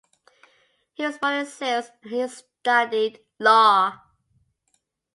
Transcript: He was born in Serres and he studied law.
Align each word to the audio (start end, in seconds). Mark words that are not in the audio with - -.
He 0.95 1.05
was 1.05 1.19
born 1.19 1.35
in 1.35 1.45
Serres 1.45 1.91
and 2.01 2.11
he 2.11 2.27
studied 2.27 3.19
law. 3.37 4.01